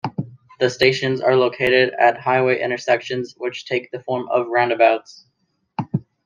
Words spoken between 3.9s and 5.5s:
the form of roundabouts.